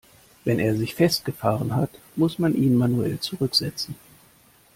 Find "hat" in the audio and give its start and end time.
1.75-1.91